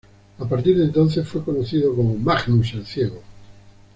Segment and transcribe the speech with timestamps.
[0.39, 3.21] A partir de entonces fue conocido como "Magnus el Ciego".